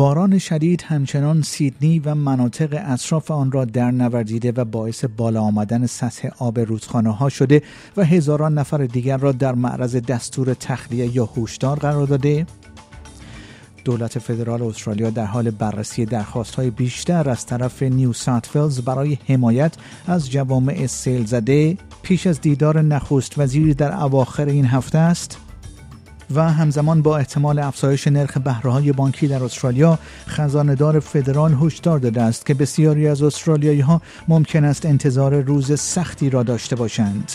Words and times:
باران 0.00 0.38
شدید 0.38 0.82
همچنان 0.82 1.42
سیدنی 1.42 1.98
و 1.98 2.14
مناطق 2.14 2.82
اطراف 2.86 3.30
آن 3.30 3.52
را 3.52 3.64
در 3.64 3.90
نوردیده 3.90 4.52
و 4.56 4.64
باعث 4.64 5.04
بالا 5.04 5.40
آمدن 5.40 5.86
سطح 5.86 6.28
آب 6.38 6.58
رودخانه 6.58 7.10
ها 7.10 7.28
شده 7.28 7.62
و 7.96 8.04
هزاران 8.04 8.54
نفر 8.54 8.86
دیگر 8.86 9.16
را 9.16 9.32
در 9.32 9.54
معرض 9.54 9.96
دستور 9.96 10.54
تخلیه 10.54 11.16
یا 11.16 11.24
هوشدار 11.24 11.78
قرار 11.78 12.06
داده. 12.06 12.46
دولت 13.84 14.18
فدرال 14.18 14.62
استرالیا 14.62 15.10
در 15.10 15.24
حال 15.24 15.50
بررسی 15.50 16.04
درخواست 16.04 16.54
های 16.54 16.70
بیشتر 16.70 17.30
از 17.30 17.46
طرف 17.46 17.82
نیو 17.82 18.12
ساوت 18.12 18.80
برای 18.84 19.18
حمایت 19.28 19.74
از 20.06 20.30
جوامع 20.30 20.86
سیل 20.86 21.24
زده 21.26 21.78
پیش 22.02 22.26
از 22.26 22.40
دیدار 22.40 22.82
نخست 22.82 23.38
وزیر 23.38 23.74
در 23.74 24.02
اواخر 24.02 24.46
این 24.46 24.64
هفته 24.64 24.98
است. 24.98 25.49
و 26.34 26.52
همزمان 26.52 27.02
با 27.02 27.18
احتمال 27.18 27.58
افزایش 27.58 28.06
نرخ 28.06 28.38
بهرههای 28.38 28.92
بانکی 28.92 29.28
در 29.28 29.44
استرالیا 29.44 29.98
خزانهدار 30.26 31.00
فدرال 31.00 31.56
هشدار 31.62 31.98
داده 31.98 32.22
است 32.22 32.46
که 32.46 32.54
بسیاری 32.54 33.08
از 33.08 33.22
استرالیایی 33.22 33.80
ها 33.80 34.02
ممکن 34.28 34.64
است 34.64 34.86
انتظار 34.86 35.40
روز 35.40 35.80
سختی 35.80 36.30
را 36.30 36.42
داشته 36.42 36.76
باشند. 36.76 37.32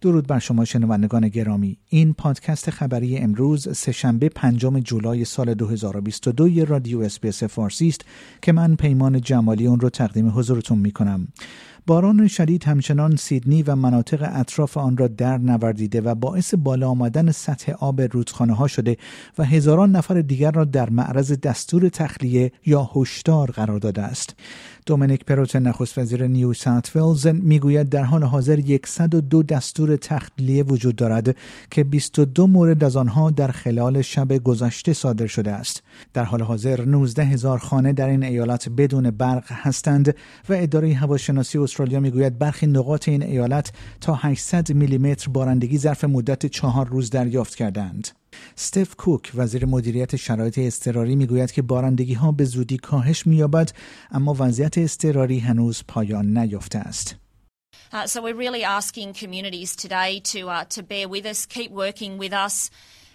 درود 0.00 0.26
بر 0.26 0.38
شما 0.38 0.64
شنوندگان 0.64 1.28
گرامی 1.28 1.78
این 1.88 2.14
پادکست 2.14 2.70
خبری 2.70 3.18
امروز 3.18 3.76
سهشنبه 3.76 4.28
پنجم 4.28 4.80
جولای 4.80 5.24
سال 5.24 5.54
2022 5.54 6.64
رادیو 6.64 7.00
اسپیس 7.00 7.42
فارسی 7.42 7.88
است 7.88 8.00
که 8.42 8.52
من 8.52 8.76
پیمان 8.76 9.20
جمالی 9.20 9.66
اون 9.66 9.80
رو 9.80 9.90
تقدیم 9.90 10.28
حضورتون 10.28 10.78
می 10.78 10.92
کنم 10.92 11.28
باران 11.86 12.28
شدید 12.28 12.64
همچنان 12.64 13.16
سیدنی 13.16 13.62
و 13.62 13.74
مناطق 13.74 14.30
اطراف 14.32 14.76
آن 14.76 14.96
را 14.96 15.08
در 15.08 15.38
نوردیده 15.38 16.00
و 16.00 16.14
باعث 16.14 16.54
بالا 16.54 16.88
آمدن 16.88 17.32
سطح 17.32 17.72
آب 17.72 18.00
رودخانه 18.00 18.54
ها 18.54 18.66
شده 18.66 18.96
و 19.38 19.44
هزاران 19.44 19.90
نفر 19.90 20.20
دیگر 20.20 20.50
را 20.50 20.64
در 20.64 20.90
معرض 20.90 21.32
دستور 21.32 21.88
تخلیه 21.88 22.52
یا 22.66 22.90
هشدار 22.94 23.50
قرار 23.50 23.78
داده 23.78 24.02
است. 24.02 24.34
دومینیک 24.86 25.24
پروت 25.24 25.56
نخست 25.56 25.98
وزیر 25.98 26.26
نیو 26.26 26.52
ساوت 26.52 26.96
ولز 26.96 27.26
می‌گوید 27.26 27.88
در 27.88 28.02
حال 28.02 28.24
حاضر 28.24 28.78
102 28.84 29.42
دستور 29.42 29.96
تخلیه 29.96 30.62
وجود 30.62 30.96
دارد 30.96 31.36
که 31.70 31.84
22 31.84 32.46
مورد 32.46 32.84
از 32.84 32.96
آنها 32.96 33.30
در 33.30 33.48
خلال 33.48 34.02
شب 34.02 34.32
گذشته 34.32 34.92
صادر 34.92 35.26
شده 35.26 35.52
است. 35.52 35.82
در 36.14 36.24
حال 36.24 36.42
حاضر 36.42 36.84
19 36.84 37.24
هزار 37.24 37.58
خانه 37.58 37.92
در 37.92 38.08
این 38.08 38.22
ایالت 38.22 38.68
بدون 38.68 39.10
برق 39.10 39.44
هستند 39.52 40.14
و 40.48 40.52
اداره 40.52 40.94
هواشناسی 40.94 41.58
استرالیا 41.76 42.00
می‌گوید 42.00 42.38
برخی 42.38 42.66
نقاط 42.66 43.08
این 43.08 43.22
ایالت 43.22 43.72
تا 44.00 44.14
800 44.14 44.72
میلیمتر 44.72 45.28
بارندگی 45.28 45.78
ظرف 45.78 46.04
مدت 46.04 46.46
چهار 46.46 46.88
روز 46.88 47.10
دریافت 47.10 47.54
کردند. 47.54 48.08
ستف 48.54 48.96
کوک 48.96 49.32
وزیر 49.34 49.66
مدیریت 49.66 50.16
شرایط 50.16 50.58
اضطراری 50.58 51.16
می‌گوید 51.16 51.52
که 51.52 51.62
بارندگی 51.62 52.14
ها 52.14 52.32
به 52.32 52.44
زودی 52.44 52.76
کاهش 52.76 53.26
مییابد 53.26 53.70
اما 54.10 54.36
وضعیت 54.38 54.78
اضطراری 54.78 55.38
هنوز 55.38 55.84
پایان 55.88 56.38
نیافته 56.38 56.78
است. 56.78 57.16
Uh, 57.92 58.06
so 58.06 58.22
we're 58.22 58.40
really 58.46 58.64
asking 58.64 59.08
communities 59.22 59.70
today 59.84 60.12
to 60.32 60.40
uh, 60.48 60.64
to 60.74 60.82
bear 60.82 61.06
with 61.14 61.26
us, 61.32 61.40
keep 61.56 61.70
working 61.70 62.12
with 62.22 62.32
us. 62.46 62.70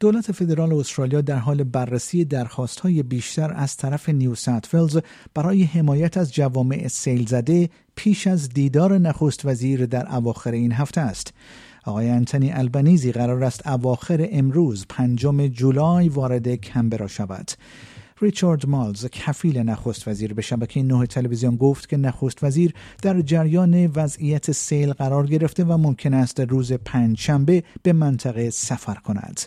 دولت 0.00 0.32
فدرال 0.32 0.72
استرالیا 0.72 1.20
در 1.20 1.36
حال 1.36 1.64
بررسی 1.64 2.24
درخواست 2.24 2.80
های 2.80 3.02
بیشتر 3.02 3.52
از 3.56 3.76
طرف 3.76 4.08
نیو 4.08 4.34
ساوت 4.34 5.04
برای 5.34 5.62
حمایت 5.62 6.16
از 6.16 6.34
جوامع 6.34 6.88
سیل 6.88 7.26
زده 7.26 7.70
پیش 7.94 8.26
از 8.26 8.48
دیدار 8.48 8.98
نخست 8.98 9.44
وزیر 9.44 9.86
در 9.86 10.14
اواخر 10.14 10.50
این 10.50 10.72
هفته 10.72 11.00
است. 11.00 11.32
آقای 11.84 12.10
انتنی 12.10 12.52
البنیزی 12.52 13.12
قرار 13.12 13.44
است 13.44 13.66
اواخر 13.66 14.28
امروز 14.32 14.86
پنجم 14.88 15.46
جولای 15.46 16.08
وارد 16.08 16.54
کمبرا 16.54 17.06
شود. 17.06 17.50
ریچارد 18.22 18.66
مالز 18.66 19.06
کفیل 19.06 19.58
نخست 19.58 20.08
وزیر 20.08 20.34
به 20.34 20.42
شبکه 20.42 20.82
نه 20.82 21.06
تلویزیون 21.06 21.56
گفت 21.56 21.88
که 21.88 21.96
نخست 21.96 22.44
وزیر 22.44 22.74
در 23.02 23.20
جریان 23.20 23.86
وضعیت 23.86 24.52
سیل 24.52 24.92
قرار 24.92 25.26
گرفته 25.26 25.64
و 25.64 25.76
ممکن 25.76 26.14
است 26.14 26.40
روز 26.40 26.72
پنج 26.72 27.20
شنبه 27.20 27.62
به 27.82 27.92
منطقه 27.92 28.50
سفر 28.50 28.94
کند. 28.94 29.40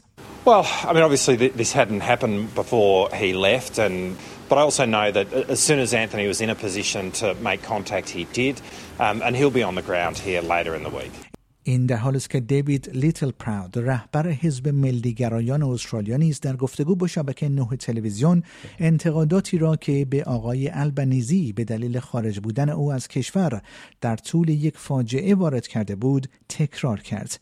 Well, 0.46 0.66
I 0.84 0.94
mean, 0.94 1.04
obviously 1.04 1.36
this 1.48 1.74
hadn't 1.74 2.02
happened 2.02 2.54
before 2.54 3.10
he 3.22 3.34
left, 3.34 3.80
and 3.80 4.16
but 4.50 4.58
I 4.60 4.62
also 4.62 4.86
know 4.86 5.12
that 5.12 5.34
as 5.56 5.60
soon 5.60 5.80
as 5.80 5.94
Anthony 5.94 6.28
was 6.28 6.40
in 6.40 6.50
a 6.50 6.56
position 6.56 7.12
to 7.22 7.34
make 7.50 7.62
contact, 7.64 8.10
he 8.10 8.24
did, 8.42 8.62
um, 9.00 9.22
and 9.26 9.36
he'll 9.36 9.58
be 9.62 9.64
on 9.64 9.76
the 9.76 9.82
ground 9.82 10.16
here 10.20 10.42
later 10.42 10.76
in 10.76 10.84
the 10.84 10.94
week. 11.02 11.35
این 11.68 11.86
در 11.86 11.96
حال 11.96 12.16
است 12.16 12.30
که 12.30 12.40
دیوید 12.40 12.90
لیتل 12.94 13.32
پراود 13.32 13.80
رهبر 13.80 14.32
حزب 14.32 14.68
ملیگرایان 14.68 15.64
استرالیا 15.64 16.18
نیز 16.18 16.40
در 16.40 16.56
گفتگو 16.56 16.96
با 16.96 17.08
شبکه 17.08 17.50
نه 17.50 17.68
تلویزیون 17.80 18.44
انتقاداتی 18.80 19.58
را 19.58 19.76
که 19.76 20.06
به 20.06 20.24
آقای 20.24 20.70
البنیزی 20.70 21.54
به 21.54 21.64
دلیل 21.64 22.00
خارج 22.00 22.40
بودن 22.40 22.70
او 22.70 22.94
از 22.94 23.08
کشور 23.08 23.62
در 24.02 24.16
طول 24.16 24.50
یک 24.50 24.78
فاجعه 24.78 25.36
وارد 25.36 25.68
کرده 25.68 25.96
بود 25.96 26.28
تکرار 26.50 27.00
کرد 27.00 27.40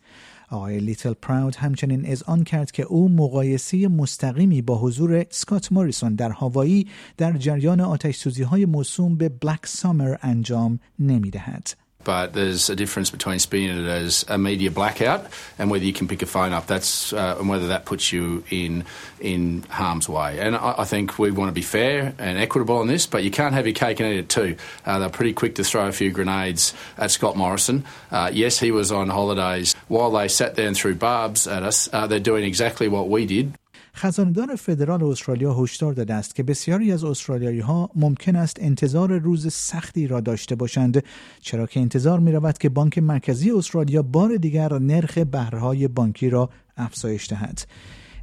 آقای 0.50 0.80
لیتل 0.80 1.14
پراود 1.14 1.56
همچنین 1.56 2.06
اذعان 2.06 2.44
کرد 2.44 2.72
که 2.72 2.84
او 2.84 3.10
مقایسه 3.10 3.88
مستقیمی 3.88 4.62
با 4.62 4.78
حضور 4.78 5.26
سکات 5.30 5.72
موریسون 5.72 6.16
در 6.16 6.30
هاوایی 6.30 6.88
در 7.18 7.38
جریان 7.38 7.80
آتش 7.80 8.16
سوزی 8.16 8.44
های 8.44 8.66
موسوم 8.66 9.16
به 9.16 9.30
بلک 9.30 9.66
سامر 9.66 10.18
انجام 10.22 10.80
نمی 11.00 11.30
دهد. 11.30 11.83
But 12.04 12.34
there's 12.34 12.70
a 12.70 12.76
difference 12.76 13.10
between 13.10 13.40
seeing 13.40 13.70
it 13.70 13.88
as 13.88 14.26
a 14.28 14.38
media 14.38 14.72
blackout 14.72 15.26
and 15.58 15.70
whether 15.70 15.84
you 15.84 15.94
can 15.94 16.08
pick 16.08 16.22
a 16.22 16.26
phone 16.26 16.54
up. 16.54 16.68
That's 16.68 17.14
uh, 17.14 17.38
and 17.40 17.50
whether 17.50 17.68
that 17.68 17.86
puts 17.86 18.12
you 18.12 18.44
in 18.50 18.86
in 19.20 19.64
harm's 19.70 20.10
way. 20.10 20.40
And 20.40 20.56
I, 20.56 20.76
I, 20.80 20.86
think 20.86 21.18
we 21.18 21.32
want 21.32 21.50
to 21.50 21.54
be 21.54 21.62
fair 21.62 22.14
and 22.18 22.38
equitable 22.38 22.78
on 22.78 22.88
this, 22.88 23.08
but 23.08 23.24
you 23.24 23.32
can't 23.32 23.54
have 23.54 23.66
your 23.66 23.74
cake 23.74 24.00
and 24.00 24.14
eat 24.14 24.20
it 24.20 24.30
too. 24.30 24.58
Uh, 24.86 25.00
they're 25.00 25.10
pretty 25.10 25.34
quick 25.34 25.56
to 25.56 25.64
throw 25.64 25.88
a 25.88 25.92
few 25.92 26.12
grenades 26.12 26.74
at 26.98 27.12
Scott 27.12 27.38
Morrison. 27.38 27.86
Uh, 28.12 28.30
yes, 28.34 28.60
he 28.60 28.72
was 28.72 28.92
on 28.92 29.10
holidays. 29.10 29.76
While 29.88 30.12
they 30.12 30.28
sat 30.28 30.56
there 30.56 30.68
and 30.68 30.76
threw 30.76 30.96
barbs 30.96 31.48
at 31.48 31.64
us, 31.64 31.90
uh, 31.94 32.08
they're 32.08 32.20
doing 32.20 32.44
exactly 32.44 32.88
what 32.88 33.10
we 33.10 33.26
did. 33.26 33.54
خزاندار 33.96 34.56
فدرال 34.56 35.04
استرالیا 35.04 35.54
هشدار 35.54 35.94
داده 35.94 36.14
است 36.14 36.36
که 36.36 36.44
بسیاری 36.44 36.92
از 36.92 37.04
استرالیایی 37.04 37.60
ها 37.60 37.90
ممکن 37.96 38.36
است 38.36 38.58
انتظار 38.60 39.18
روز 39.18 39.54
سختی 39.54 40.08
را 40.08 40.22
داشته 40.22 40.56
باشند 40.56 41.04
چرا 41.40 41.66
که 41.66 41.80
انتظار 41.80 42.20
می 42.20 42.32
رود 42.32 42.58
که 42.58 42.70
بانک 42.70 42.98
مرکزی 42.98 43.52
استرالیا 43.52 44.02
بار 44.02 44.36
دیگر 44.36 44.80
نرخ 44.80 45.18
بهرهای 45.18 45.88
بانکی 45.88 46.30
را 46.30 46.50
افزایش 46.78 47.30
دهد 47.30 47.68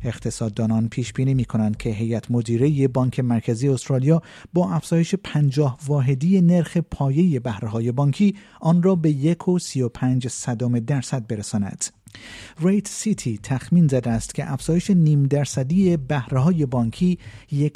اقتصاددانان 0.04 0.88
پیش 0.88 1.12
بینی 1.12 1.34
می 1.34 1.44
کنند 1.44 1.76
که 1.76 1.90
هیئت 1.90 2.30
مدیره 2.30 2.88
بانک 2.88 3.20
مرکزی 3.20 3.68
استرالیا 3.68 4.22
با 4.52 4.70
افزایش 4.70 5.14
50 5.14 5.78
واحدی 5.86 6.40
نرخ 6.40 6.76
پایه 6.76 7.40
بهرهای 7.40 7.92
بانکی 7.92 8.36
آن 8.60 8.82
را 8.82 8.94
به 8.94 9.10
یک 9.10 9.48
و 9.48 9.58
سی 9.58 9.82
و 9.82 9.88
پنج 9.88 10.28
صدام 10.28 10.80
درصد 10.80 11.26
برساند. 11.26 11.99
ریت 12.62 12.88
سیتی 12.88 13.38
تخمین 13.42 13.88
زده 13.88 14.10
است 14.10 14.34
که 14.34 14.52
افزایش 14.52 14.90
نیم 14.90 15.26
درصدی 15.26 15.96
بهره 15.96 16.40
های 16.40 16.66
بانکی 16.66 17.18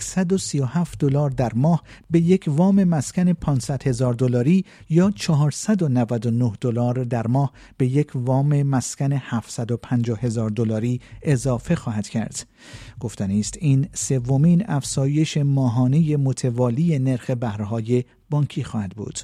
137 0.00 0.98
دلار 0.98 1.30
در 1.30 1.52
ماه 1.54 1.82
به 2.10 2.20
یک 2.20 2.44
وام 2.46 2.84
مسکن 2.84 3.32
500 3.32 3.86
هزار 3.86 4.14
دلاری 4.14 4.64
یا 4.90 5.10
499 5.10 6.52
دلار 6.60 7.04
در 7.04 7.26
ماه 7.26 7.52
به 7.76 7.86
یک 7.86 8.10
وام 8.14 8.62
مسکن 8.62 9.12
750 9.12 10.20
هزار 10.20 10.50
دلاری 10.50 11.00
اضافه 11.22 11.74
خواهد 11.74 12.08
کرد. 12.08 12.46
گفتنی 13.00 13.40
است 13.40 13.58
این 13.60 13.88
سومین 13.92 14.64
افزایش 14.68 15.36
ماهانه 15.36 16.16
متوالی 16.16 16.98
نرخ 16.98 17.30
بهره 17.30 17.64
های 17.64 18.04
بانکی 18.30 18.64
خواهد 18.64 18.90
بود. 18.90 19.18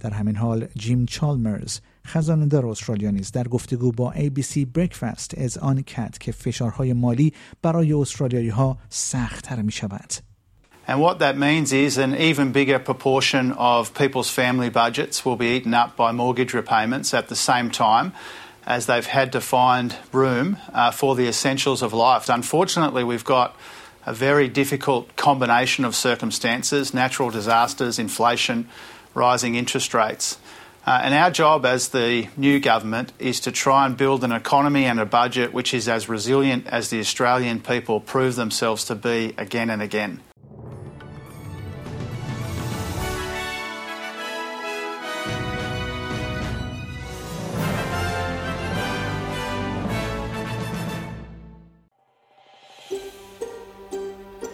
در 0.00 0.10
همین 0.10 0.36
حال 0.36 0.66
جیم 0.76 1.06
چالمرز 1.06 1.80
خزانهدار 2.05 2.65
استرالیا 2.65 3.11
نیز 3.11 3.31
در 3.31 3.47
گفتگو 3.47 3.91
با 3.91 4.13
ABC 4.13 4.65
Breakfast 4.77 5.41
از 5.41 5.57
آن 5.57 5.81
کرد 5.81 6.17
که 6.17 6.31
فشارهای 6.31 6.93
مالی 6.93 7.33
برای 7.61 7.93
استرالیایی 7.93 8.49
ها 8.49 8.77
سختتر 8.89 9.61
می 9.61 9.71
شود. 9.71 10.13
And 10.87 11.01
what 11.01 11.17
that 11.19 11.35
means 11.37 11.73
is 11.73 11.97
an 11.97 12.15
even 12.15 12.51
bigger 12.51 12.77
proportion 12.77 13.51
of 13.53 13.93
people's 13.95 14.29
family 14.29 14.69
budgets 14.69 15.25
will 15.25 15.35
be 15.35 15.55
eaten 15.55 15.73
up 15.73 15.95
by 15.97 16.11
mortgage 16.11 16.53
repayments 16.53 17.13
at 17.13 17.27
the 17.27 17.35
same 17.35 17.71
time 17.71 18.13
as 18.65 18.85
they've 18.85 19.05
had 19.05 19.31
to 19.31 19.41
find 19.41 19.95
room 20.11 20.57
uh, 20.73 20.91
for 20.91 21.15
the 21.15 21.27
essentials 21.27 21.81
of 21.81 21.91
life. 21.93 22.29
Unfortunately, 22.29 23.03
we've 23.03 23.25
got 23.25 23.55
a 24.05 24.13
very 24.13 24.47
difficult 24.47 25.15
combination 25.15 25.85
of 25.85 25.95
circumstances 25.95 26.93
natural 26.93 27.31
disasters, 27.31 27.97
inflation, 27.97 28.67
rising 29.15 29.55
interest 29.55 29.93
rates. 29.93 30.37
Uh, 30.87 30.99
and 31.01 31.15
our 31.15 31.31
job 31.31 31.65
as 31.65 31.89
the 31.89 32.27
new 32.37 32.59
government 32.59 33.11
is 33.17 33.39
to 33.39 33.51
try 33.51 33.87
and 33.87 33.97
build 33.97 34.23
an 34.23 34.31
economy 34.31 34.85
and 34.85 34.99
a 34.99 35.05
budget 35.05 35.51
which 35.51 35.73
is 35.73 35.87
as 35.87 36.07
resilient 36.07 36.67
as 36.67 36.89
the 36.89 36.99
Australian 36.99 37.59
people 37.59 37.99
prove 37.99 38.35
themselves 38.35 38.85
to 38.85 38.93
be 38.93 39.33
again 39.37 39.69
and 39.71 39.81
again. 39.81 40.21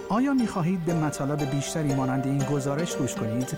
آیا 0.09 0.33
می 0.33 0.47
خواهید 0.47 0.85
به 0.85 0.93
مطالب 0.93 1.51
بیشتری 1.51 1.95
مانند 1.95 2.27
این 2.27 2.43
گزارش 2.43 2.95
گوش 2.95 3.15
کنید؟ 3.15 3.57